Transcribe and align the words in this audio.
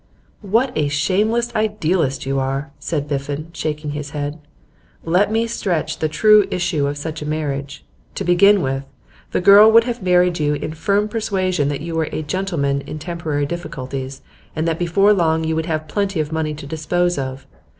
'What 0.41 0.75
a 0.75 0.87
shameless 0.87 1.53
idealist 1.55 2.25
you 2.25 2.39
are!' 2.39 2.71
said 2.79 3.07
Biffen, 3.07 3.51
shaking 3.53 3.91
his 3.91 4.09
head. 4.17 4.39
'Let 5.05 5.31
me 5.31 5.45
sketch 5.45 5.99
the 5.99 6.09
true 6.09 6.47
issue 6.49 6.87
of 6.87 6.97
such 6.97 7.21
a 7.21 7.25
marriage. 7.27 7.85
To 8.15 8.23
begin 8.23 8.63
with, 8.63 8.83
the 9.31 9.41
girl 9.41 9.71
would 9.71 9.83
have 9.83 10.01
married 10.01 10.39
you 10.39 10.55
in 10.55 10.73
firm 10.73 11.07
persuasion 11.07 11.67
that 11.67 11.81
you 11.81 11.93
were 11.93 12.09
a 12.11 12.23
"gentleman" 12.23 12.81
in 12.87 12.97
temporary 12.97 13.45
difficulties, 13.45 14.23
and 14.55 14.67
that 14.67 14.79
before 14.79 15.13
long 15.13 15.43
you 15.43 15.55
would 15.55 15.67
have 15.67 15.87
plenty 15.87 16.19
of 16.19 16.31
money 16.31 16.55
to 16.55 16.65
dispose 16.65 17.19
of. 17.19 17.45